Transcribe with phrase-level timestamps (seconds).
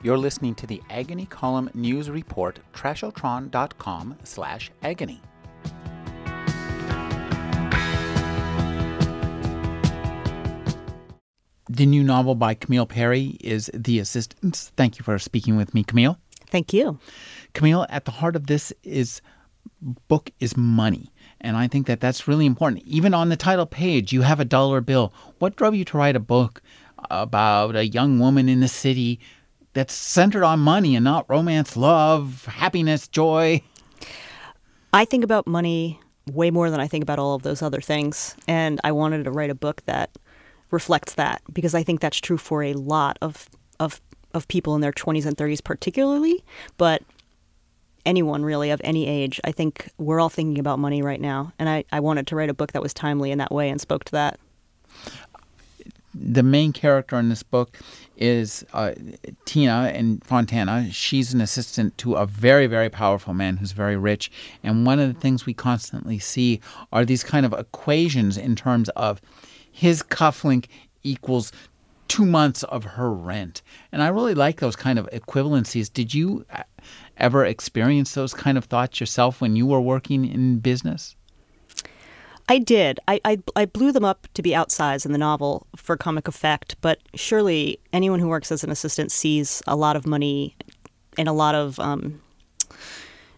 [0.00, 5.20] You're listening to the Agony Column News Report, trashotron.com slash agony.
[11.68, 14.72] The new novel by Camille Perri is The Assistants.
[14.76, 16.18] Thank you for speaking with me, Camille.
[16.48, 17.00] Thank you.
[17.52, 19.20] Camille, at the heart of this is
[19.80, 21.12] book is money.
[21.40, 22.84] And I think that that's really important.
[22.84, 25.12] Even on the title page, you have a dollar bill.
[25.40, 26.62] What drove you to write a book
[27.10, 29.20] about a young woman in the city
[29.72, 33.62] that's centered on money and not romance, love, happiness, joy?
[34.92, 38.36] I think about money way more than I think about all of those other things.
[38.46, 40.10] And I wanted to write a book that
[40.70, 43.48] reflects that because I think that's true for a lot of,
[43.80, 44.00] of,
[44.34, 46.44] of people in their 20s and 30s, particularly.
[46.76, 47.02] But
[48.08, 49.38] anyone really of any age.
[49.44, 51.52] I think we're all thinking about money right now.
[51.58, 53.78] And I, I wanted to write a book that was timely in that way and
[53.78, 54.40] spoke to that.
[56.14, 57.78] The main character in this book
[58.16, 58.92] is uh,
[59.44, 60.90] Tina and Fontana.
[60.90, 64.30] She's an assistant to a very, very powerful man who's very rich.
[64.62, 66.60] And one of the things we constantly see
[66.92, 69.20] are these kind of equations in terms of
[69.70, 70.66] his cufflink
[71.02, 71.52] equals
[72.08, 73.62] two months of her rent.
[73.92, 75.92] And I really like those kind of equivalencies.
[75.92, 76.62] Did you uh,
[77.18, 81.14] ever experience those kind of thoughts yourself when you were working in business?
[82.48, 82.98] I did.
[83.06, 86.76] I, I, I, blew them up to be outsized in the novel for comic effect,
[86.80, 90.56] but surely anyone who works as an assistant sees a lot of money
[91.18, 92.22] and a lot of um,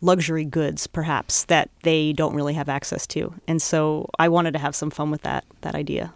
[0.00, 3.34] luxury goods, perhaps, that they don't really have access to.
[3.48, 6.14] And so I wanted to have some fun with that, that idea.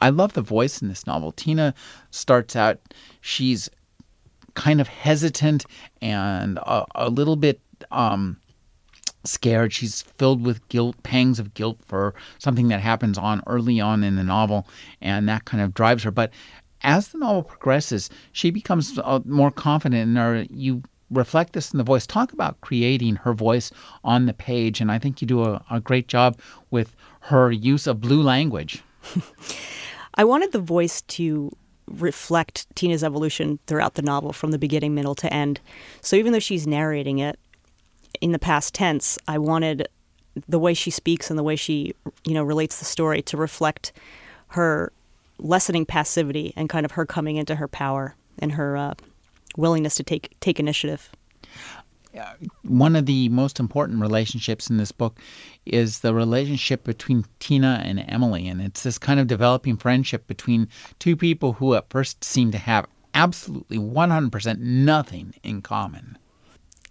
[0.00, 1.32] I love the voice in this novel.
[1.32, 1.74] Tina
[2.10, 2.78] starts out,
[3.20, 3.68] she's
[4.54, 5.64] kind of hesitant
[6.00, 8.36] and a, a little bit um,
[9.28, 9.72] scared.
[9.72, 14.16] She's filled with guilt, pangs of guilt for something that happens on early on in
[14.16, 14.66] the novel,
[15.00, 16.10] and that kind of drives her.
[16.10, 16.30] But
[16.82, 20.46] as the novel progresses, she becomes uh, more confident in her.
[20.50, 22.06] You reflect this in the voice.
[22.06, 23.70] Talk about creating her voice
[24.04, 26.38] on the page, and I think you do a, a great job
[26.70, 28.82] with her use of blue language.
[30.14, 31.52] I wanted the voice to
[31.86, 35.60] reflect Tina's evolution throughout the novel from the beginning, middle to end.
[36.00, 37.38] So even though she's narrating it
[38.20, 39.88] in the past tense, I wanted
[40.48, 41.94] the way she speaks and the way she,
[42.26, 43.92] you know, relates the story to reflect
[44.48, 44.92] her
[45.38, 48.94] lessening passivity and kind of her coming into her power and her uh,
[49.56, 51.10] willingness to take take initiative
[52.62, 55.18] one of the most important relationships in this book
[55.64, 58.48] is the relationship between Tina and Emily.
[58.48, 60.68] And it's this kind of developing friendship between
[60.98, 66.18] two people who at first seem to have absolutely 100% nothing in common.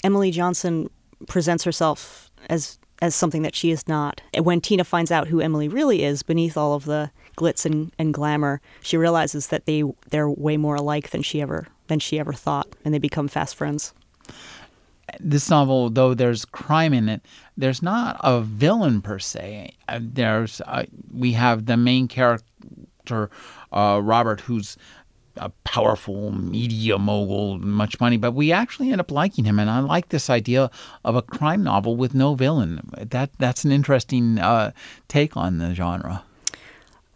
[0.04, 0.90] Emily Johnson
[1.28, 4.22] presents herself as as something that she is not.
[4.34, 7.92] And when Tina finds out who Emily really is beneath all of the glitz and,
[8.00, 12.20] and glamour, she realizes that they they're way more alike than she ever than she
[12.20, 13.94] ever thought, and they become fast friends
[15.20, 17.22] this novel, though there's crime in it,
[17.58, 19.72] there's not a villain per se.
[19.88, 23.30] Uh, there's uh, we have the main character,
[23.72, 24.78] uh, Robert, who's
[25.38, 29.80] a powerful media mogul, much money, but we actually end up liking him, and I
[29.80, 30.70] like this idea
[31.04, 32.90] of a crime novel with no villain.
[32.98, 34.72] That that's an interesting uh,
[35.08, 36.24] take on the genre.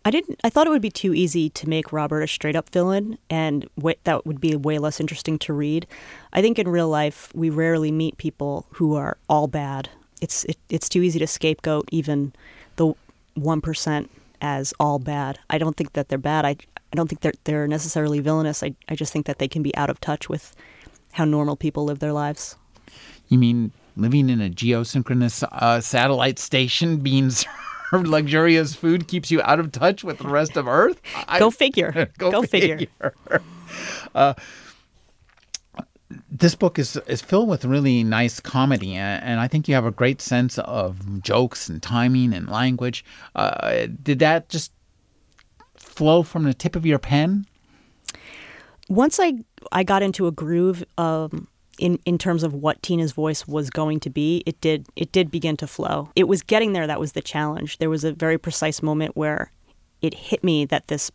[0.05, 0.39] I didn't.
[0.43, 3.69] I thought it would be too easy to make Robert a straight up villain, and
[4.03, 5.85] that would be way less interesting to read.
[6.33, 9.89] I think in real life we rarely meet people who are all bad.
[10.21, 12.33] It's it, it's too easy to scapegoat even
[12.77, 12.93] the
[13.35, 14.09] one percent
[14.41, 15.39] as all bad.
[15.49, 16.45] I don't think that they're bad.
[16.45, 16.55] I
[16.91, 18.63] I don't think they're they're necessarily villainous.
[18.63, 20.55] I I just think that they can be out of touch with
[21.13, 22.55] how normal people live their lives.
[23.27, 27.29] You mean living in a geosynchronous uh, satellite station being
[27.89, 31.01] served luxurious food keeps you out of touch with the rest of Earth?
[31.27, 32.09] I, go figure.
[32.17, 32.77] go, go, figure.
[32.77, 33.13] figure.
[34.15, 34.33] Uh,
[36.31, 39.91] this book is is filled with really nice comedy, and I think you have a
[39.91, 43.05] great sense of jokes and timing and language.
[43.35, 44.71] Uh, did that just
[45.99, 47.45] flow from the tip of your pen?
[48.87, 49.33] Once I
[49.73, 53.99] I got into a groove um, in in terms of what Tina's voice was going
[53.99, 56.09] to be, it did it did begin to flow.
[56.15, 57.79] It was getting there that was the challenge.
[57.79, 59.51] There was a very precise moment where
[60.01, 61.11] it hit me that this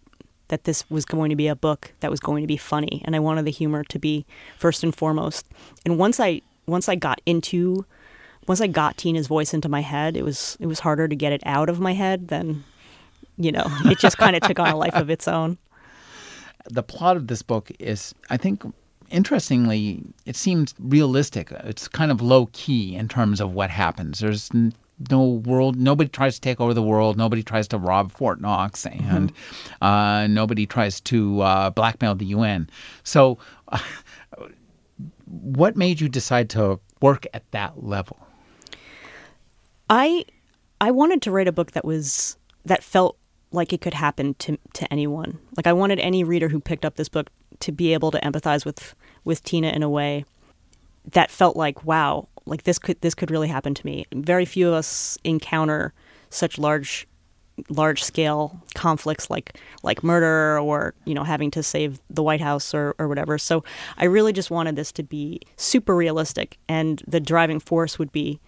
[0.48, 3.16] that this was going to be a book that was going to be funny and
[3.16, 4.26] I wanted the humor to be
[4.58, 5.48] first and foremost.
[5.86, 7.86] And once I once I got into
[8.46, 11.32] once I got Tina's voice into my head, it was it was harder to get
[11.32, 12.64] it out of my head than
[13.36, 15.58] you know, it just kind of took on a life of its own.
[16.70, 18.62] The plot of this book is I think
[19.10, 21.50] interestingly, it seems realistic.
[21.50, 24.20] It's kind of low key in terms of what happens.
[24.20, 24.50] There's
[25.10, 25.76] no world.
[25.76, 27.16] Nobody tries to take over the world.
[27.16, 29.14] Nobody tries to rob Fort Knox, mm-hmm.
[29.14, 29.84] and mm-hmm.
[29.84, 32.68] uh, nobody tries to uh, blackmail the UN.
[33.02, 33.38] So.
[33.68, 33.78] Uh,
[35.26, 38.18] what made you decide to work at that level?
[39.90, 40.24] I
[40.80, 43.16] I wanted to write a book that was that felt
[43.54, 45.38] like it could happen to to anyone.
[45.56, 47.30] Like I wanted any reader who picked up this book
[47.60, 50.24] to be able to empathize with with Tina in a way
[51.12, 54.06] that felt like wow, like this could this could really happen to me.
[54.12, 55.92] Very few of us encounter
[56.30, 57.06] such large
[57.68, 62.74] large scale conflicts like like murder or you know having to save the White House
[62.74, 63.38] or, or whatever.
[63.38, 63.64] So
[63.96, 68.40] I really just wanted this to be super realistic and the driving force would be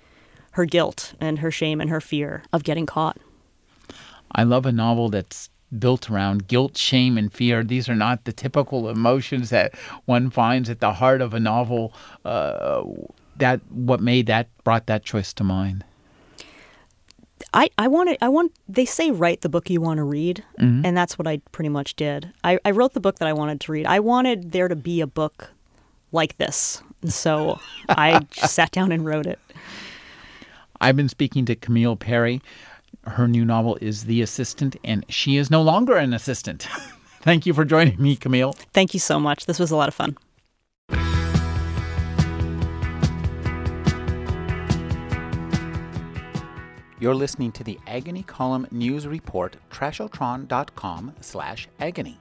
[0.52, 3.18] her guilt and her shame and her fear of getting caught.
[4.32, 7.64] I love a novel that's built around guilt, shame, and fear.
[7.64, 9.74] These are not the typical emotions that
[10.04, 11.92] one finds at the heart of a novel.
[12.24, 12.84] Uh,
[13.36, 15.84] that what made that brought that choice to mind.
[17.52, 20.84] I, I wanted I want they say write the book you want to read Mm-hmm.
[20.86, 22.32] and that's what I pretty much did.
[22.42, 23.86] I, I wrote the book that I wanted to read.
[23.86, 25.50] I wanted there to be a book
[26.12, 26.82] like this.
[27.02, 29.38] And so I sat down and wrote it.
[30.80, 32.40] I've been speaking to Camille Perri.
[33.06, 36.62] Her new novel is The Assistant, and she is no longer an assistant.
[37.20, 38.52] Thank you for joining me, Camille.
[38.72, 39.46] Thank you so much.
[39.46, 40.16] This was a lot of fun.
[46.98, 52.18] You're listening to the Agony Column News Report, trashotron.com slash agony.